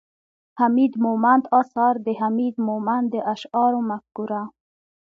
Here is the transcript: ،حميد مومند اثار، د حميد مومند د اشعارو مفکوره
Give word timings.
،حميد 0.59 0.93
مومند 1.05 1.43
اثار، 1.59 1.93
د 2.05 2.07
حميد 2.19 2.55
مومند 2.67 3.05
د 3.13 3.15
اشعارو 3.33 3.79
مفکوره 3.91 4.41